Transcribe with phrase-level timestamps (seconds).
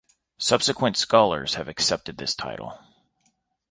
[0.39, 2.79] Subsequent scholars have accepted this title.